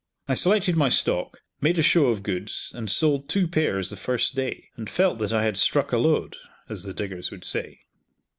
I 0.27 0.33
selected 0.33 0.75
my 0.75 0.89
stock, 0.89 1.41
made 1.61 1.77
a 1.77 1.83
show 1.83 2.07
of 2.07 2.23
goods, 2.23 2.71
and 2.73 2.89
sold 2.89 3.29
two 3.29 3.47
pairs 3.47 3.91
the 3.91 3.95
first 3.95 4.33
day, 4.33 4.69
and 4.75 4.89
felt 4.89 5.19
that 5.19 5.31
I 5.31 5.43
had 5.43 5.57
struck 5.57 5.91
a 5.91 5.99
lode, 5.99 6.37
as 6.67 6.81
the 6.85 6.93
diggers 6.95 7.29
would 7.29 7.45
say. 7.45 7.81